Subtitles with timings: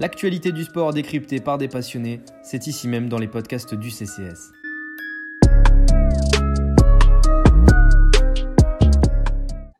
[0.00, 4.50] L'actualité du sport décryptée par des passionnés, c'est ici même dans les podcasts du CCS.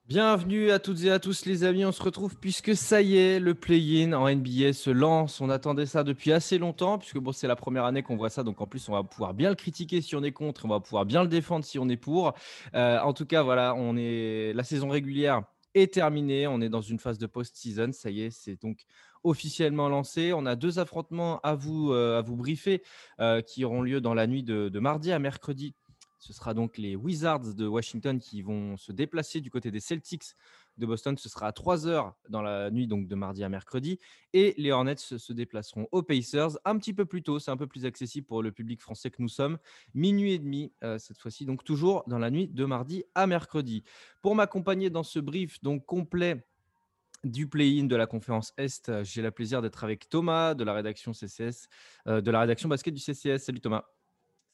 [0.07, 3.41] Bienvenue à toutes et à tous les amis, on se retrouve puisque ça y est,
[3.41, 5.41] le play-in en NBA se lance.
[5.41, 8.43] On attendait ça depuis assez longtemps puisque bon, c'est la première année qu'on voit ça,
[8.43, 10.81] donc en plus on va pouvoir bien le critiquer si on est contre, on va
[10.81, 12.35] pouvoir bien le défendre si on est pour.
[12.75, 15.45] Euh, en tout cas, voilà, on est la saison régulière
[15.75, 18.85] est terminée, on est dans une phase de post-season, ça y est, c'est donc
[19.25, 20.33] officiellement lancé.
[20.33, 22.83] On a deux affrontements à vous, euh, à vous briefer
[23.21, 25.75] euh, qui auront lieu dans la nuit de mardi à mercredi
[26.21, 30.37] ce sera donc les Wizards de Washington qui vont se déplacer du côté des Celtics
[30.77, 31.17] de Boston.
[31.17, 33.99] Ce sera à 3 heures dans la nuit donc de mardi à mercredi.
[34.35, 37.39] Et les Hornets se déplaceront aux Pacers un petit peu plus tôt.
[37.39, 39.59] C'est un peu plus accessible pour le public français que nous sommes.
[39.95, 41.47] Minuit et demi euh, cette fois-ci.
[41.47, 43.83] Donc toujours dans la nuit de mardi à mercredi.
[44.21, 46.45] Pour m'accompagner dans ce brief donc complet
[47.25, 51.13] du play-in de la conférence Est, j'ai le plaisir d'être avec Thomas de la rédaction
[51.13, 51.69] CCS,
[52.07, 53.39] euh, de la rédaction basket du CCS.
[53.39, 53.85] Salut Thomas.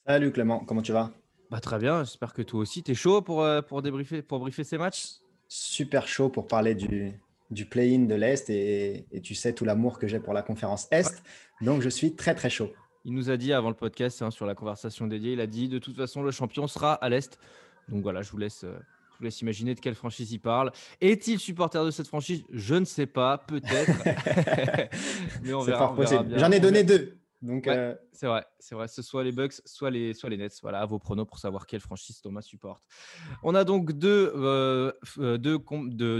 [0.06, 1.12] Salut Clément, comment tu vas?
[1.50, 4.40] Bah, très bien, j'espère que toi aussi, tu es chaud pour, euh, pour, débriefer, pour
[4.40, 5.16] briefer ces matchs?
[5.48, 7.12] Super chaud pour parler du,
[7.50, 10.88] du play-in de l'Est et, et, tu sais tout l'amour que j'ai pour la conférence
[10.90, 11.22] Est.
[11.60, 12.72] Donc je suis très très chaud.
[13.04, 15.68] Il nous a dit avant le podcast hein, sur la conversation dédiée, il a dit
[15.68, 17.38] de toute façon le champion sera à l'Est.
[17.88, 18.76] Donc voilà, je vous laisse, euh,
[19.18, 20.72] vous laisse imaginer de quelle franchise il parle.
[21.00, 22.44] Est-il supporter de cette franchise?
[22.50, 23.92] Je ne sais pas, peut-être.
[25.42, 25.94] Mais on verra.
[25.94, 26.38] possible.
[26.38, 27.15] J'en ai donné deux.
[27.42, 28.88] Donc, euh, c'est vrai, c'est vrai.
[28.88, 30.58] Ce soit les Bucks, soit les, soit les Nets.
[30.62, 32.82] Voilà, à vos pronos pour savoir quelle franchise Thomas supporte.
[33.42, 35.58] On a donc deux, euh, euh, deux,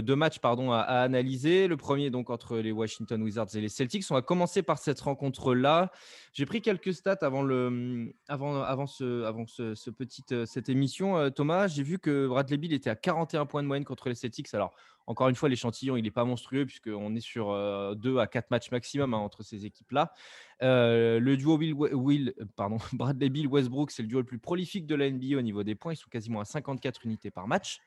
[0.01, 1.67] deux, matchs pardon, à, analyser.
[1.67, 4.05] Le premier donc entre les Washington Wizards et les Celtics.
[4.11, 5.91] On va commencer par cette rencontre-là.
[6.33, 11.31] J'ai pris quelques stats avant, le, avant, avant, ce, avant ce, ce petite, cette émission.
[11.31, 14.53] Thomas, j'ai vu que Bradley Bill était à 41 points de moyenne contre les Celtics.
[14.53, 14.73] Alors,
[15.07, 17.47] encore une fois, l'échantillon, il n'est pas monstrueux puisqu'on est sur
[17.95, 20.13] 2 à 4 matchs maximum hein, entre ces équipes-là.
[20.61, 25.09] Le duo Will, pardon, Bradley Bill Westbrook, c'est le duo le plus prolifique de la
[25.09, 25.93] NBA au niveau des points.
[25.93, 27.79] Ils sont quasiment à 54 unités par match.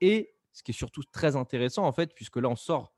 [0.00, 2.94] Et ce qui est surtout très intéressant, en fait, puisque là, on sort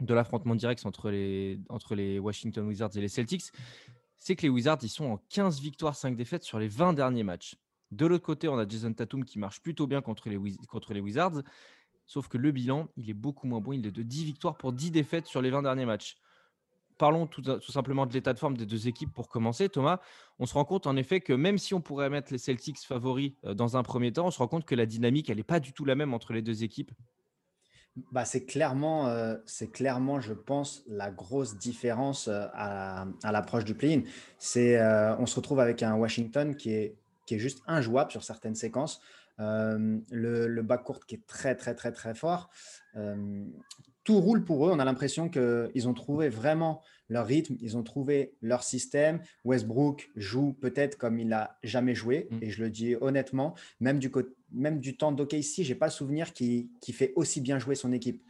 [0.00, 3.52] de l'affrontement direct entre les, entre les Washington Wizards et les Celtics,
[4.18, 7.22] c'est que les Wizards, ils sont en 15 victoires, 5 défaites sur les 20 derniers
[7.22, 7.56] matchs.
[7.90, 11.00] De l'autre côté, on a Jason Tatum qui marche plutôt bien contre les, contre les
[11.00, 11.42] Wizards.
[12.06, 13.72] Sauf que le bilan, il est beaucoup moins bon.
[13.72, 16.16] Il est de 10 victoires pour 10 défaites sur les 20 derniers matchs.
[17.02, 19.68] Parlons tout, simplement de l'état de forme des deux équipes pour commencer.
[19.68, 19.98] Thomas,
[20.38, 23.32] on se rend compte en effet que même si on pourrait mettre les Celtics favoris
[23.44, 25.58] euh, dans un premier temps, on se rend compte que la dynamique, elle n'est pas
[25.58, 26.92] du tout la même entre les deux équipes.
[28.12, 29.34] Bah, c'est clairement, euh,
[29.72, 34.02] clairement, je pense, la grosse différence euh, à, l'approche du play-in.
[35.18, 36.94] On se retrouve avec un Washington qui est,
[37.26, 39.00] qui est juste injouable sur certaines séquences.
[39.38, 42.48] Le, le backcourt qui est très, très, très, très fort.
[44.04, 44.70] Tout roule pour eux.
[44.72, 49.20] On a l'impression qu'ils ont trouvé vraiment leur rythme, ils ont trouvé leur système.
[49.44, 52.38] Westbrook joue peut-être comme il n'a jamais joué, mm.
[52.42, 54.10] et je le dis honnêtement, même du,
[54.50, 58.22] même du temps d'OKC, je n'ai pas souvenir qu'il fait aussi bien jouer son équipe.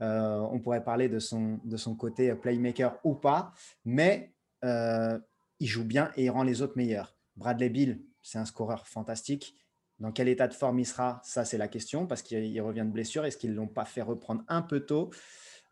[0.00, 3.52] Euh, on pourrait parler de son, de son côté playmaker ou pas,
[3.84, 7.16] mais il joue bien et il rend les autres meilleurs.
[7.36, 9.54] Bradley Bill, c'est un scoreur fantastique.
[9.98, 12.90] Dans quel état de forme il sera Ça, c'est la question, parce qu'il revient de
[12.90, 13.24] blessure.
[13.24, 15.10] Est-ce qu'ils ne l'ont pas fait reprendre un peu tôt?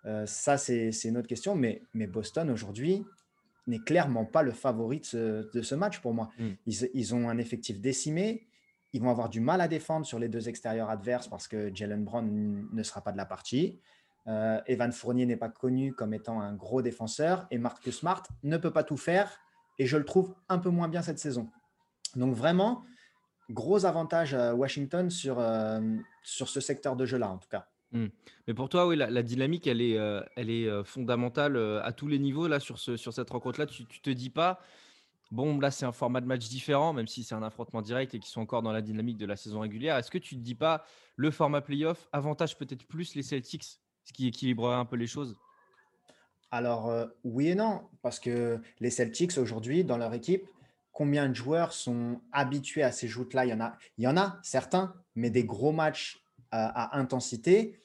[0.06, 1.55] Euh, Ça, c'est une autre question.
[1.55, 3.05] Mais, mais Boston, aujourd'hui,
[3.66, 6.31] n'est clairement pas le favori de ce, match pour moi.
[6.38, 6.49] Mm.
[6.66, 8.47] Ils, ont un effectif décimé.
[8.93, 12.05] Ils vont avoir du mal à défendre sur les deux extérieurs adverses parce que Jalen
[12.05, 13.81] Brown ne sera pas de la partie.
[14.27, 18.56] Euh, Evan Fournier n'est pas connu comme étant un gros défenseur et Marcus Smart ne
[18.56, 19.41] peut pas tout faire
[19.78, 21.49] et je le trouve un peu moins bien cette saison.
[22.17, 22.84] Donc vraiment,
[23.49, 25.81] gros avantage à Washington sur, euh,
[26.22, 27.69] sur ce secteur de jeu-là, en tout cas.
[27.92, 28.06] Hmm.
[28.46, 32.06] Mais pour toi, oui, la, dynamique, elle est, euh, elle est euh, fondamentale à tous
[32.06, 32.46] les niveaux.
[32.46, 34.60] Là, sur, ce, sur cette rencontre-là, tu, ne te dis pas,
[35.30, 38.20] bon, là, c'est un format de match différent, même si c'est un affrontement direct et
[38.20, 39.96] qu'ils sont encore dans la dynamique de la saison régulière.
[39.96, 40.84] Est-ce que tu te dis pas,
[41.16, 43.64] le format playoff avantage peut-être plus les Celtics,
[44.04, 45.36] ce qui équilibrerait un peu les choses?
[46.52, 50.48] Alors, oui et non, parce que les Celtics, aujourd'hui, dans leur équipe,
[50.93, 53.46] combien de joueurs sont habitués à ces joutes-là?
[53.46, 56.99] Il y, en a, il y en a certains, mais des gros matchs euh, à
[56.99, 57.81] intensité.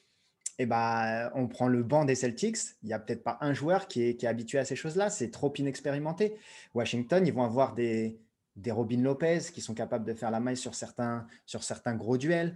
[0.58, 2.58] Et eh ben, on prend le banc des Celtics.
[2.82, 5.10] Il n'y a peut-être pas un joueur qui est, habitué à ces choses-là.
[5.10, 6.38] C'est trop inexpérimenté.
[6.74, 8.22] Washington, ils vont avoir des,
[8.56, 12.18] des Robin Lopez qui sont capables de faire la maille sur certains, sur certains gros
[12.18, 12.56] duels.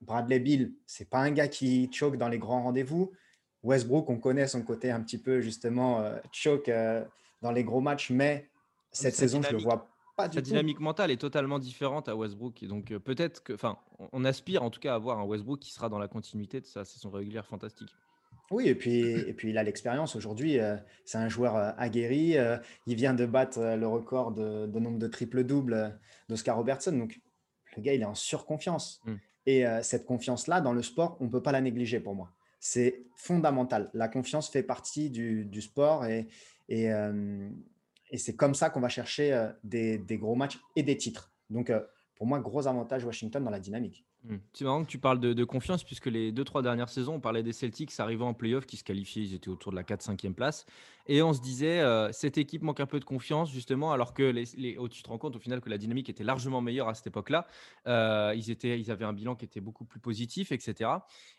[0.00, 3.12] Bradley Bill, c'est pas un gars qui choke dans les grands rendez-vous.
[3.62, 7.04] Westbrook, on connaît son côté un petit peu justement euh, choke euh,
[7.40, 8.48] dans les gros matchs, mais
[8.90, 12.62] cette saison, je le vois pas du Sa dynamique mentale est totalement différente à Westbrook.
[12.62, 13.78] Et donc, euh, peut-être que, enfin,
[14.12, 16.66] on aspire en tout cas à avoir un Westbrook qui sera dans la continuité de
[16.66, 17.88] sa saison régulière fantastique.
[18.50, 20.58] Oui, et puis, et puis il a l'expérience aujourd'hui.
[20.58, 22.38] Euh, c'est un joueur euh, aguerri.
[22.38, 22.56] Euh,
[22.86, 25.98] il vient de battre le record de, nombre de triple-double
[26.28, 26.92] d'Oscar Robertson.
[26.92, 27.20] Donc,
[27.76, 29.00] le gars, il est en surconfiance.
[29.04, 29.14] Mm.
[29.46, 32.30] Et cette confiance-là, dans le sport, on ne peut pas la négliger pour moi.
[32.60, 33.88] C'est fondamental.
[33.94, 36.28] La confiance fait partie du, sport et,
[36.68, 36.90] et,
[38.10, 41.32] et c'est comme ça qu'on va chercher des, des, gros matchs et des titres.
[41.50, 41.72] Donc,
[42.16, 44.04] pour moi, gros avantage Washington dans la dynamique.
[44.24, 44.36] Mmh.
[44.52, 47.44] C'est marrant que tu parles de, confiance, puisque les deux, trois dernières saisons, on parlait
[47.44, 50.66] des Celtics arrivant en playoff qui se qualifiaient, ils étaient autour de la 4-5e place.
[51.06, 54.34] Et on se disait, euh, cette équipe manque un peu de confiance, justement, alors que
[54.78, 57.06] oh, tu te rends compte au final que la dynamique était largement meilleure à cette
[57.06, 57.46] époque-là.
[57.86, 60.90] Euh, ils, étaient, ils avaient un bilan qui était beaucoup plus positif, etc.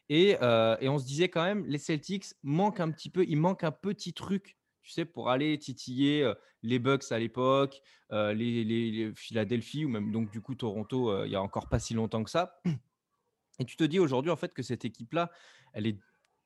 [0.07, 3.35] Et, euh, et on se disait quand même, les Celtics manquent un petit peu, il
[3.35, 6.31] manque un petit truc tu sais, pour aller titiller
[6.63, 7.81] les Bucks à l'époque,
[8.11, 12.23] les, Philadelphie ou même donc du coup Toronto il y a encore pas si longtemps
[12.23, 12.61] que ça.
[13.59, 15.31] Et tu te dis aujourd'hui en fait que cette équipe-là,
[15.73, 15.97] elle est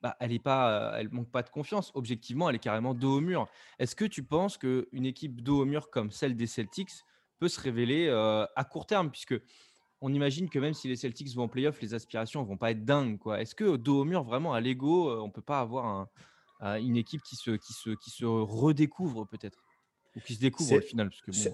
[0.03, 1.91] bah, elle est pas, elle manque pas de confiance.
[1.95, 3.47] Objectivement, elle est carrément dos au mur.
[3.79, 6.91] Est-ce que tu penses qu'une équipe dos au mur comme celle des Celtics
[7.39, 9.35] peut se révéler à court terme, puisque
[10.01, 12.83] on imagine que même si les Celtics vont en playoff, les aspirations vont pas être
[12.83, 13.17] dingues.
[13.37, 16.09] Est-ce que dos au mur, vraiment à l'ego, on peut pas avoir un,
[16.63, 19.63] une équipe qui se, qui se, qui se redécouvre peut-être
[20.15, 21.09] ou qui se découvre au final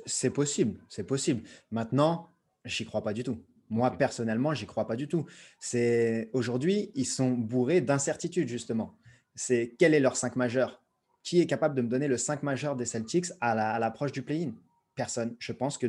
[0.06, 1.44] C'est possible, c'est possible.
[1.72, 2.30] Maintenant,
[2.66, 3.38] j'y crois pas du tout.
[3.70, 5.26] Moi, personnellement, j'y crois pas du tout.
[5.60, 8.98] C'est aujourd'hui, ils sont bourrés d'incertitudes justement.
[9.36, 10.84] C'est quel est leur 5 majeur?
[11.24, 14.54] Qui est capable de me donner le 5 majeur des Celtics à l'approche du play-in?
[14.96, 15.36] Personne.
[15.40, 15.88] Je pense que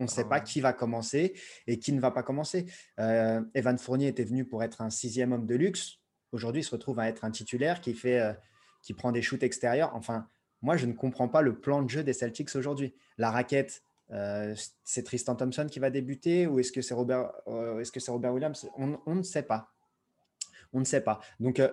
[0.00, 1.34] on ne sait pas qui va commencer
[1.66, 2.66] et qui ne va pas commencer.
[2.98, 5.98] Euh, Evan Fournier était venu pour être un sixième homme de luxe.
[6.32, 8.32] Aujourd'hui, il se retrouve à être un titulaire qui fait euh,
[8.82, 9.94] qui prend des shoots extérieurs.
[9.94, 10.26] Enfin,
[10.62, 12.94] moi, je ne comprends pas le plan de jeu des Celtics aujourd'hui.
[13.18, 13.82] La raquette,
[14.12, 14.54] euh,
[14.84, 18.10] c'est Tristan Thompson qui va débuter ou est-ce que c'est Robert, euh, est-ce que c'est
[18.10, 18.68] Robert Williams?
[18.76, 19.72] On, ne sait pas.
[20.72, 21.20] On ne sait pas.
[21.38, 21.70] Donc, euh,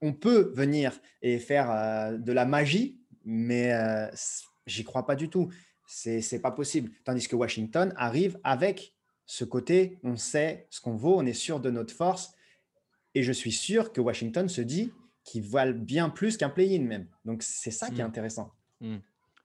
[0.00, 3.72] on peut venir et faire de la magie, mais
[4.66, 5.50] j'y crois pas du tout.
[5.86, 6.90] C'est n'est pas possible.
[7.04, 11.58] Tandis que Washington arrive avec ce côté, on sait ce qu'on vaut, on est sûr
[11.58, 12.34] de notre force.
[13.14, 14.92] Et je suis sûr que Washington se dit,
[15.24, 17.08] qui valent bien plus qu'un play-in même.
[17.24, 18.06] Donc c'est ça qui est mmh.
[18.06, 18.52] intéressant.
[18.80, 18.96] Mmh.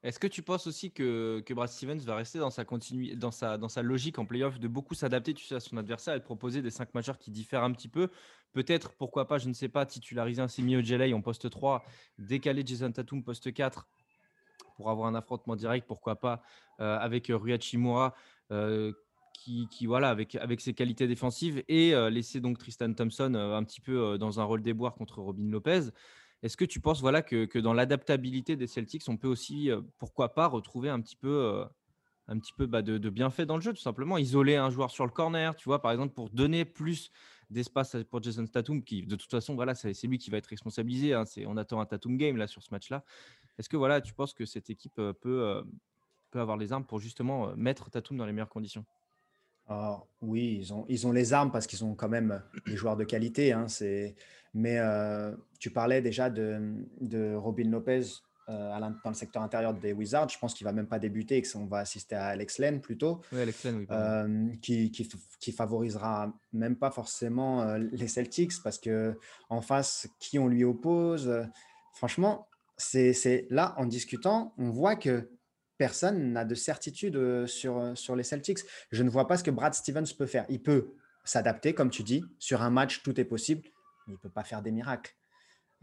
[0.02, 3.16] Est-ce que tu penses aussi que, que Brad Stevens va rester dans sa, continu...
[3.16, 6.16] dans sa, dans sa logique en playoff de beaucoup s'adapter tu sais, à son adversaire
[6.16, 8.10] et de proposer des cinq majeurs qui diffèrent un petit peu?
[8.54, 11.84] Peut-être, pourquoi pas, je ne sais pas, titulariser un Semi Ojeley en poste 3,
[12.18, 13.88] décaler Jason Tatum poste 4
[14.76, 16.42] pour avoir un affrontement direct, pourquoi pas,
[16.80, 18.16] euh, avec Rui Hachimura
[18.52, 18.94] euh,
[19.69, 23.63] qui, voilà, avec, avec ses qualités défensives et euh, laisser donc Tristan Thompson euh, un
[23.63, 25.89] petit peu euh, dans un rôle déboire contre Robin Lopez.
[26.44, 30.33] Est-ce que tu penses voilà, que, que dans l'adaptabilité des Celtics, on peut aussi, pourquoi
[30.33, 31.65] pas, retrouver un petit peu,
[32.27, 34.18] un petit peu bah, de, de bienfait dans le jeu, tout simplement?
[34.18, 37.12] Isoler un joueur sur le corner, tu vois, par exemple, pour donner plus
[37.50, 41.13] d'espace pour Jason Tatum, qui de toute façon, voilà, c'est lui qui va être responsabilisé.
[41.13, 43.03] Hein, on attend un Tatum game là sur ce match-là.
[43.57, 45.13] Est-ce que voilà, tu penses que cette équipe peut,
[46.31, 48.85] peut avoir les armes pour justement mettre Tatum dans les meilleures conditions?
[50.21, 53.04] Oui, ils ont, ils ont les armes parce qu'ils ont quand même des joueurs de
[53.04, 53.51] qualité.
[53.51, 53.68] Hein,
[54.54, 56.60] mais euh, tu parlais déjà de,
[57.01, 58.01] de Robin Lopez
[58.50, 60.30] euh, dans le secteur intérieur des Wizards.
[60.30, 62.81] Je pense qu'il ne va même pas débuter et qu'on va assister à Alex Len
[62.81, 65.07] plutôt, oui, Alex Len, oui, euh, qui, qui,
[65.39, 69.18] qui, favorisera même pas forcément les Celtics parce que
[69.50, 71.31] en face, qui on lui oppose?
[71.94, 75.30] Franchement, c'est là, en discutant, on voit que
[75.80, 78.59] personne n'a de certitude euh, sur, euh, sur les Celtics.
[78.92, 80.45] Je ne vois pas ce que Brad Stevens peut faire.
[80.50, 80.94] Il peut
[81.24, 82.24] s'adapter, comme tu dis.
[82.38, 83.64] Sur un match, tout est possible.
[84.06, 85.16] Mais il ne peut pas faire des miracles.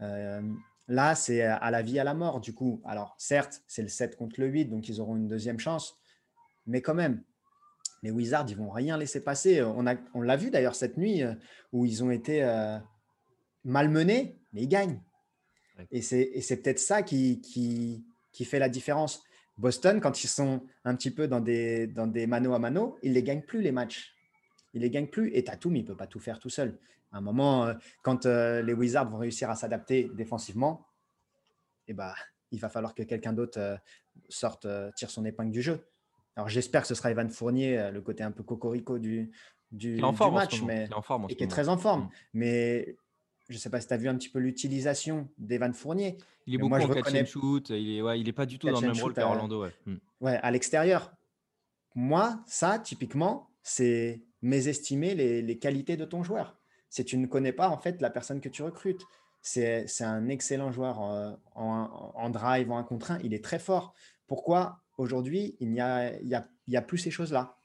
[0.01, 0.41] Euh,
[0.87, 2.79] là, c'est à la vie, à la mort, du coup.
[2.85, 5.97] Alors, certes, c'est le 7 contre le 8, donc ils auront une deuxième chance.
[6.67, 7.23] Mais quand même,
[8.03, 9.63] les Wizards, ils vont rien laisser passer.
[9.63, 11.23] On l'a on vu d'ailleurs cette nuit
[11.71, 12.45] où ils ont été
[13.63, 15.01] malmenés, mais ils gagnent.
[15.89, 19.23] Et c'est peut-être ça qui, qui, qui, fait la différence.
[19.57, 23.09] Boston, quand ils sont un petit peu dans des, dans des mano à mano, ils
[23.09, 24.15] ne les gagnent plus les matchs.
[24.73, 25.33] Ils ne les gagnent plus.
[25.35, 26.77] Et Tatum, il ne peut pas tout faire tout seul.
[27.11, 27.73] À un moment, euh,
[28.03, 30.85] quand euh, les Wizards vont réussir à s'adapter défensivement,
[31.87, 32.13] eh ben,
[32.51, 33.77] il va falloir que quelqu'un d'autre euh,
[34.29, 35.87] sorte, tire son épingle du jeu.
[36.35, 39.31] Alors j'espère que ce sera Evan Fournier, le côté un peu cocorico du,
[39.71, 40.87] du, match, mais
[41.29, 42.03] et qui est très en forme.
[42.03, 42.09] Mm.
[42.35, 42.95] Mais
[43.49, 46.17] je ne sais pas si tu as vu un petit peu l'utilisation d'Evan Fournier.
[46.45, 47.25] Il est beaucoup moi, je en reconnais...
[47.25, 47.69] shoot.
[47.69, 49.63] Il n'est est pas du tout dans le même rôle qu'Orlando.
[49.63, 49.73] Ouais.
[49.85, 49.97] Hmm.
[50.21, 51.13] ouais, à l'extérieur.
[51.95, 56.57] Moi, ça, typiquement, c'est mésestimer les, les qualités de ton joueur.
[56.89, 59.03] Si tu ne connais pas, en fait, la personne que tu recrutes.
[59.41, 63.19] C'est un excellent joueur en, en, drive, en un contre un.
[63.23, 63.93] Il est très fort.
[64.27, 67.55] Pourquoi aujourd'hui, il n'y a, il y a, il y a plus ces choses-là?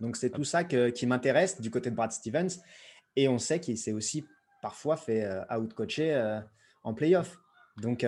[0.00, 2.48] Donc, c'est tout ça que, qui m'intéresse du côté de Brad Stevens.
[3.14, 4.24] Et on sait qu'il s'est aussi
[4.64, 6.40] parfois fait out-coacher
[6.84, 7.38] en playoff.
[7.76, 8.02] Donc,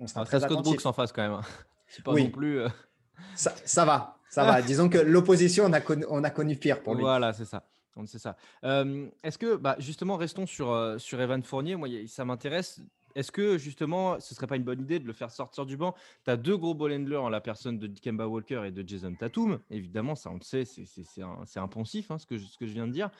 [0.00, 1.32] on sera ah, très Scott Brooks en face quand même.
[1.32, 1.42] Hein.
[1.86, 2.60] C'est pas non plus.
[3.34, 4.62] Ça, ça, va, ça va.
[4.70, 7.02] Disons que l'opposition, on a, connu, on a connu pire pour lui.
[7.02, 7.64] Voilà, c'est ça.
[8.06, 8.36] C'est ça.
[8.62, 11.74] Est-ce que, bah, justement, restons sur, sur Evan Fournier.
[11.74, 12.80] Moi, ça m'intéresse.
[13.14, 15.94] Est-ce que justement, ce serait pas une bonne idée de le faire sortir du banc?
[16.24, 19.12] Tu as deux gros ball handlers en la personne de Kemba Walker et de Jason
[19.14, 19.58] Tatum.
[19.70, 22.86] Évidemment, ça on le sait, c'est impensif hein, ce, que je, ce que je viens
[22.86, 23.10] de dire.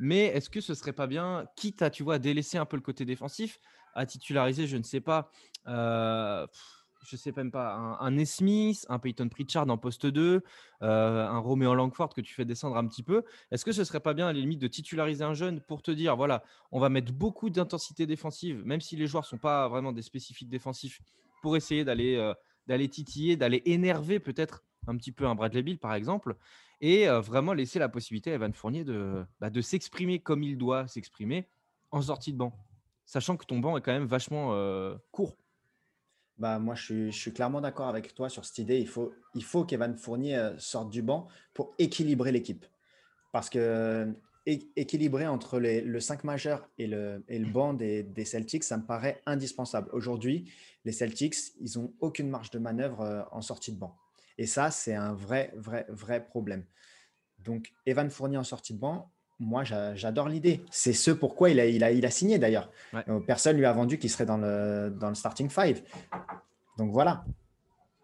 [0.00, 2.82] Mais est-ce que ce serait pas bien, quitte à tu vois, délaisser un peu le
[2.82, 3.60] côté défensif,
[3.94, 5.30] à titulariser, je ne sais pas,
[5.68, 6.46] euh,
[7.06, 10.42] je sais même pas, un, un un Peyton Pritchard en poste 2,
[10.82, 13.22] euh, un Roméo Langford que tu fais descendre un petit peu.
[13.50, 15.90] Est-ce que ce serait pas bien à la limite de titulariser un jeune pour te
[15.90, 19.92] dire, voilà, on va mettre beaucoup d'intensité défensive, même si les joueurs sont pas vraiment
[19.92, 21.00] des spécifiques défensifs,
[21.42, 22.32] pour essayer d'aller euh,
[22.66, 26.36] d'aller titiller, d'aller énerver peut-être un petit peu un Bradley Bill par exemple,
[26.80, 30.86] et vraiment laisser la possibilité à Evan Fournier de, bah, de s'exprimer comme il doit
[30.86, 31.48] s'exprimer
[31.90, 32.52] en sortie de banc,
[33.06, 34.54] sachant que ton banc est quand même vachement
[35.10, 35.36] court.
[36.38, 38.78] Bah, moi, je suis, clairement d'accord avec toi sur cette idée.
[38.78, 42.66] Il faut, qu'Evan Fournier sorte du banc pour équilibrer l'équipe.
[43.32, 44.14] Parce que
[44.46, 49.88] équilibrer entre le 5 majeur et le, banc des, Celtics, ça me paraît indispensable.
[49.92, 50.52] Aujourd'hui,
[50.84, 53.96] les Celtics, ils n'ont aucune marge de manœuvre en sortie de banc.
[54.38, 56.64] Et ça, c'est un vrai, vrai, vrai problème.
[57.38, 59.10] Donc, Evan Fournier en sortie de banc,
[59.40, 60.64] moi, j'adore l'idée.
[60.70, 62.70] C'est ce pourquoi il a, il a, il a signé d'ailleurs.
[62.94, 65.82] Euh, personne lui a vendu qu'il serait dans le, dans le starting five.
[66.78, 67.24] Donc voilà.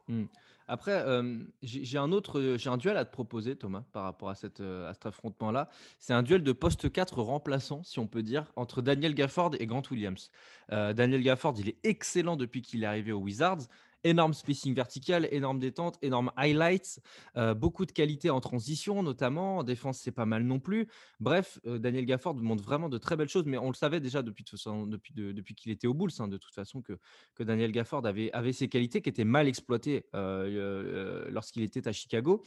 [0.09, 0.25] Hmm.
[0.67, 4.37] Après, euh, j'ai un autre, j'ai un duel à te proposer, Thomas, par rapport à,
[4.37, 5.69] cette, euh, à cet affrontement-là.
[5.99, 9.67] C'est un duel de poste 4 remplaçant, si on peut dire, entre Daniel Gafford et
[9.67, 10.31] Grant Williams.
[10.69, 13.63] Daniel Gafford, il est excellent depuis qu'il est arrivé aux Wizards
[14.05, 17.01] énorme spacing vertical, énorme détente, énorme highlights,
[17.37, 19.59] euh, beaucoup de qualité en transition notamment.
[19.59, 20.89] En défense, c'est pas mal non plus.
[21.19, 24.23] Bref, euh, Daniel Gafford montre vraiment de très belles choses, mais on le savait déjà
[24.23, 26.99] depuis, depuis, depuis qu'il était au Bulls, hein, de toute façon, que,
[27.35, 31.93] que Daniel Gafford avait, avait ses qualités qui étaient mal exploitées euh, lorsqu'il était à
[31.93, 32.43] Chicago.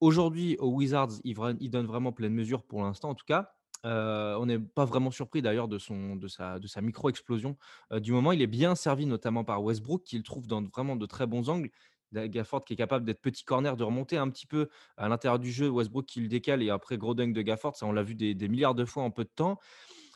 [0.00, 3.54] Aujourd'hui, aux Wizards, il, il donne vraiment pleine mesure pour l'instant, en tout cas
[3.84, 5.78] on n'est pas vraiment surpris d'ailleurs de,
[6.16, 7.56] de, sa, de sa micro-explosion.
[7.92, 11.26] du moment, il est bien servi notamment par Westbrook, qu'il trouve dans vraiment de très
[11.26, 11.70] bons angles.
[12.12, 15.50] Gafford qui est capable d'être petit corner, de remonter un petit peu à l'intérieur du
[15.50, 15.68] jeu.
[15.68, 18.48] Westbrook qui le décale et après gros dunk de Gafford, ça on l'a vu des,
[18.48, 19.58] milliards de fois en peu de temps.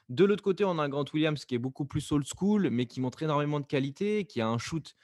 [0.09, 2.87] De l'autre côté, on a un Grant Williams qui est beaucoup plus old school, mais
[2.87, 4.95] qui montre énormément de qualité, qui a un shoot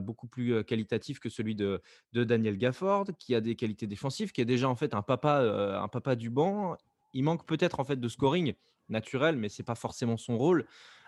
[0.00, 1.82] beaucoup plus qualitatif que celui de,
[2.14, 5.40] de, Daniel Gafford, qui a des qualités défensives, qui est déjà en fait un papa,
[5.42, 6.78] un papa du banc
[7.14, 8.54] il manque peut-être en fait de scoring
[8.88, 10.66] naturel, mais c'est pas forcément son rôle.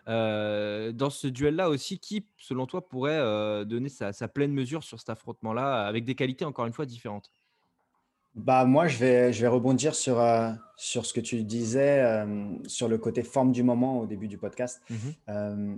[0.08, 5.00] Euh, dans ce duel-là aussi, qui, selon toi, pourrait euh, donner sa, pleine mesure sur
[5.00, 7.30] cet affrontement-là, avec des qualités encore une fois différentes?
[8.34, 12.24] Bah, Moi, je vais, je vais rebondir sur, euh, sur ce que tu disais,
[12.66, 14.82] sur le côté forme du moment au début du podcast.
[14.90, 15.76] Mmh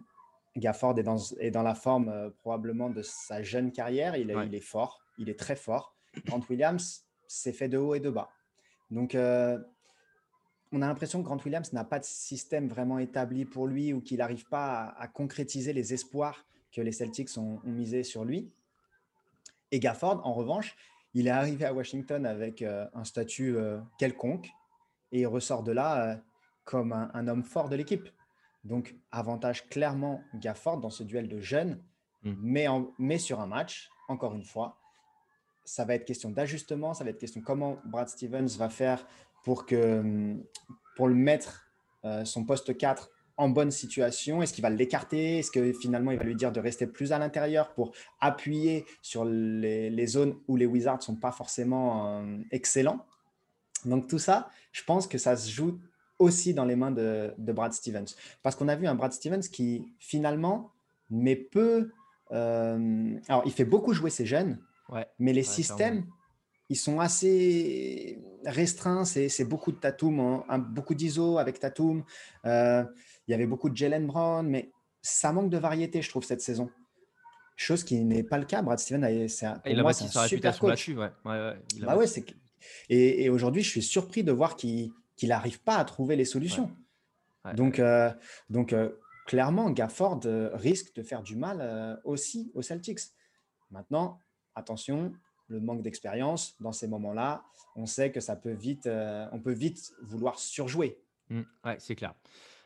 [0.56, 4.16] Gafford est dans, est dans la forme probablement de sa jeune carrière.
[4.16, 5.94] Il, il est fort, il est très fort.
[6.24, 8.28] Grant Williams, c'est fait de haut et de bas.
[8.90, 9.14] Donc,
[10.72, 14.00] on a l'impression que Grant Williams n'a pas de système vraiment établi pour lui ou
[14.00, 18.50] qu'il n'arrive pas à, concrétiser les espoirs que les Celtics ont, misé sur lui.
[19.70, 20.76] Et Gafford, en revanche,
[21.14, 24.50] il est arrivé à Washington avec euh, un statut euh, quelconque
[25.12, 26.16] et il ressort de là euh,
[26.64, 28.08] comme un, homme fort de l'équipe.
[28.64, 31.82] Donc, avantage clairement Gafford dans ce duel de jeunes,
[32.24, 32.34] mmh.
[32.42, 32.66] mais,
[32.98, 34.78] mais sur un match, encore une fois,
[35.64, 39.06] ça va être question d'ajustement, ça va être question comment Brad Stevens va faire
[39.44, 40.34] pour, que,
[40.96, 41.70] pour le mettre
[42.04, 44.42] euh, son poste 4 en bonne situation?
[44.42, 45.38] Est-ce qu'il va l'écarter?
[45.38, 49.24] Est-ce que finalement il va lui dire de rester plus à l'intérieur pour appuyer sur
[49.24, 53.06] les, zones où les Wizards ne sont pas forcément euh, excellents?
[53.84, 55.78] Donc tout ça, je pense que ça se joue
[56.18, 58.06] aussi dans les mains de, Brad Stevens.
[58.42, 60.72] Parce qu'on a vu un Brad Stevens qui finalement
[61.10, 61.90] met peu...
[62.32, 64.58] Euh, alors il fait beaucoup jouer ses jeunes,
[65.18, 66.04] mais les systèmes
[66.68, 69.04] ils sont assez restreints.
[69.04, 72.04] C'est beaucoup de Tatum, beaucoup d'ISO avec Tatum.
[72.44, 72.84] Euh,
[73.26, 74.72] il y avait beaucoup de Jalen Brown, mais
[75.02, 76.70] ça manque de variété, je trouve, cette saison.
[77.56, 78.62] Chose qui n'est pas le cas.
[78.62, 80.88] Brad Steven, c'est un, il moi, c'est un super coach.
[80.88, 81.10] Ouais.
[81.24, 82.06] Ouais, bah ouais,
[82.88, 86.70] et, et aujourd'hui, je suis surpris de voir qu'il n'arrive pas à trouver les solutions.
[87.54, 88.12] Donc, euh,
[88.50, 88.90] donc euh,
[89.26, 90.20] clairement, Gafford
[90.52, 93.00] risque de faire du mal aussi aux Celtics.
[93.70, 94.20] Maintenant,
[94.54, 95.12] attention,
[95.48, 99.52] le manque d'expérience, dans ces moments-là, on sait que ça peut vite, euh, on peut
[99.52, 101.00] vite vouloir surjouer.
[101.30, 102.14] Mmh, ouais, c'est clair.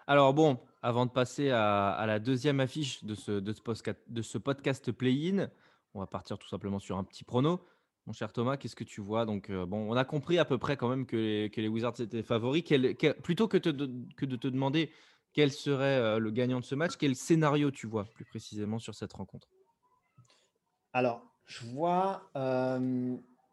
[0.07, 4.23] Alors bon, avant de passer à, la deuxième affiche de ce, de ce, podcast, de
[4.23, 5.49] ce podcast play-in,
[5.95, 7.65] on va partir tout simplement sur un petit prono.
[8.07, 9.27] Mon cher Thomas, qu'est-ce que tu vois?
[9.27, 11.69] Donc, euh, bon, on a compris à peu près quand même que les, que les
[11.69, 12.65] Wizards étaient favoris.
[13.23, 14.91] plutôt que, que, de te demander
[15.33, 19.13] quel serait le gagnant de ce match Quel scénario tu vois plus précisément sur cette
[19.13, 19.49] rencontre?
[20.93, 22.31] Alors, je vois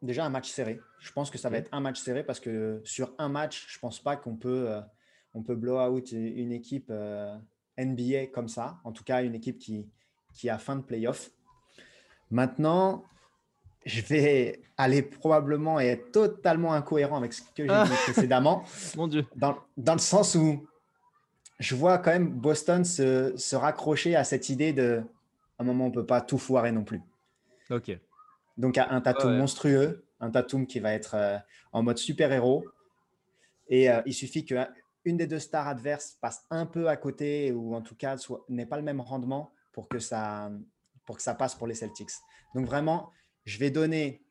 [0.02, 0.80] déjà un match serré.
[0.98, 3.76] Je pense que ça va être un match serré parce que sur un match, je
[3.76, 4.68] ne pense pas qu'on peut,
[5.34, 6.90] on peut blow out une équipe
[7.78, 8.78] NBA comme ça.
[8.84, 9.88] En tout cas, une équipe qui,
[10.32, 11.30] qui a fin de playoff.
[12.30, 13.04] Maintenant,
[13.84, 18.64] je vais aller probablement et être totalement incohérent avec ce que j'ai dit précédemment.
[18.96, 19.26] Mon Dieu.
[19.36, 20.66] Dans, dans, le sens où
[21.58, 25.02] je vois quand même Boston se, se raccrocher à cette idée de
[25.58, 27.02] à un moment, on ne peut pas tout foirer non plus.
[27.70, 27.98] Ok.
[28.56, 31.38] Donc, un Tatum monstrueux, un Tatum qui va être euh,
[31.72, 32.64] en mode super-héros.
[33.68, 37.74] Et euh, il suffit qu'une des deux stars adverses passe un peu à côté ou
[37.74, 38.16] en tout cas
[38.48, 40.50] n'ait pas le même rendement pour que, ça,
[41.06, 42.10] pour que ça passe pour les Celtics.
[42.54, 43.12] Donc, vraiment,
[43.44, 44.22] je vais donner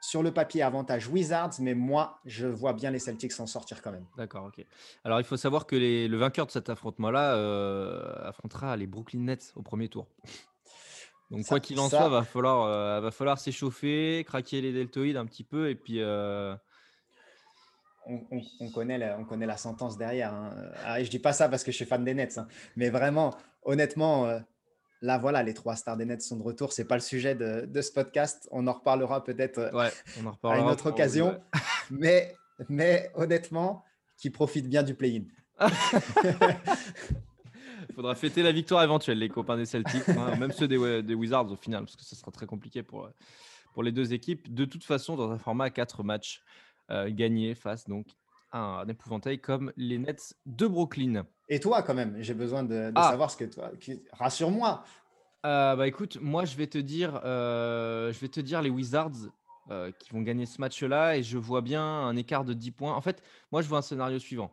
[0.00, 3.92] sur le papier avantage Wizards, mais moi, je vois bien les Celtics s'en sortir quand
[3.92, 4.06] même.
[4.16, 4.64] D'accord, ok.
[5.04, 9.52] Alors, il faut savoir que le vainqueur de cet affrontement-là euh, affrontera les Brooklyn Nets
[9.56, 10.08] au premier tour.
[11.30, 15.26] Donc, quoi qu'il en soit, va falloir, euh, va falloir s'échauffer, craquer les deltoïdes un
[15.26, 16.00] petit peu et puis.
[16.00, 16.54] Euh,
[18.06, 20.34] on, connaît la, on connaît la sentence derrière.
[20.34, 20.52] Hein.
[20.84, 22.48] Ah, je dis pas ça parce que je suis fan des Nets, hein.
[22.74, 24.40] mais vraiment, honnêtement,
[25.02, 26.72] Là, voilà, les trois stars des Nets sont de retour.
[26.72, 28.48] Ce n'est pas le sujet de, ce podcast.
[28.52, 29.88] On en reparlera peut-être euh,
[30.42, 31.40] à une autre occasion.
[31.90, 32.36] mais,
[32.68, 33.84] mais honnêtement,
[34.18, 35.24] qui profite bien du play-in.
[37.90, 41.50] Il faudra fêter la victoire éventuelle, les copains des Celtics, hein, même ceux des, Wizards
[41.50, 43.10] au final, parce que ce sera très compliqué pour,
[43.72, 44.52] pour les deux équipes.
[44.52, 46.42] De toute façon, dans un format à quatre matchs
[46.90, 48.06] euh, gagnés face donc
[48.52, 51.24] un épouvantail comme les Nets de Brooklyn.
[51.48, 53.10] Et toi, quand même, j'ai besoin de, ah.
[53.10, 53.70] savoir ce que toi.
[54.12, 54.84] Rassure-moi.
[55.46, 59.30] Euh, bah écoute, moi je vais te dire, euh, je vais te dire les Wizards
[59.70, 62.94] euh, qui vont gagner ce match-là et je vois bien un écart de 10 points.
[62.94, 64.52] En fait, moi je vois un scénario suivant.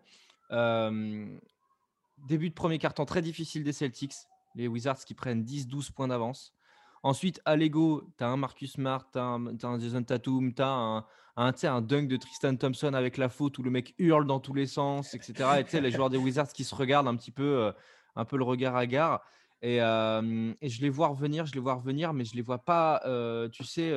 [2.17, 4.13] Début de premier quart-temps très difficile des Celtics,
[4.55, 6.53] les Wizards qui prennent 10-12 points d'avance.
[7.03, 10.67] Ensuite, à l'ego, tu as un Marcus Smart, tu as, un Jason Tatum, tu as
[10.67, 11.05] un,
[11.37, 14.53] un, un dunk de Tristan Thompson avec la faute où le mec hurle dans tous
[14.53, 15.63] les sens, etc.
[15.71, 17.71] Et les joueurs des Wizards qui se regardent un petit peu, euh,
[18.15, 19.21] un peu le regard à gare.
[19.61, 22.59] Et, euh, et, je les vois revenir, je les vois revenir, mais je les vois
[22.59, 23.93] pas, euh, tu sais,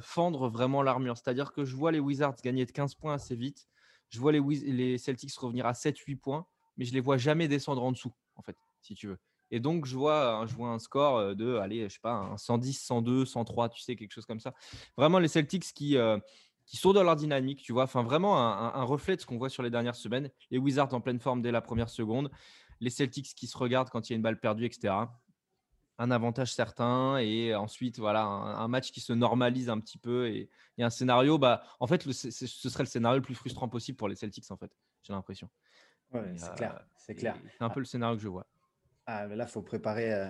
[0.00, 1.16] fendre vraiment l'armure.
[1.16, 3.68] C'est-à-dire que je vois les Wizards gagner de 15 points assez vite.
[4.10, 6.46] Je vois les, les Celtics revenir à 7-8 points,
[6.78, 9.18] mais je les vois jamais descendre en dessous, en fait, si tu veux.
[9.50, 12.80] Et donc, je vois, je vois un score de, allez, je sais pas, un 110,
[12.80, 14.54] 102, 103, tu sais, quelque chose comme ça.
[14.96, 15.96] Vraiment, les Celtics qui,
[16.68, 19.48] qui sont dans leur dynamique, tu vois, enfin, vraiment un, reflet de ce qu'on voit
[19.48, 20.30] sur les dernières semaines.
[20.50, 22.30] Les Wizards en pleine forme dès la première seconde.
[22.80, 24.94] Les Celtics qui se regardent quand il y a une balle perdue, etc.
[25.96, 27.16] Un avantage certain.
[27.16, 30.28] Et ensuite, voilà, un, match qui se normalise un petit peu.
[30.28, 32.30] Et, un scénario, bah, en fait, ce
[32.68, 34.70] serait le scénario le plus frustrant possible pour les Celtics, en fait,
[35.02, 35.48] j'ai l'impression.
[36.12, 36.80] Ouais, c'est clair.
[36.96, 37.36] C'est clair.
[37.58, 38.46] C'est un peu le scénario que je vois.
[39.06, 40.28] Ah, là, il faut préparer, euh,